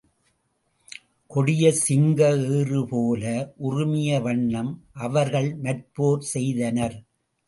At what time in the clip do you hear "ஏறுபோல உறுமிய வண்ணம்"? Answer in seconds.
2.55-4.71